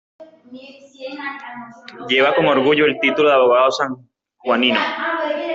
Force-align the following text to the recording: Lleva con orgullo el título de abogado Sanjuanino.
Lleva 2.07 2.33
con 2.33 2.47
orgullo 2.47 2.87
el 2.87 2.99
título 2.99 3.29
de 3.29 3.35
abogado 3.35 3.69
Sanjuanino. 3.71 4.79